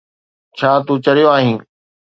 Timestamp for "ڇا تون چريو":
0.57-1.27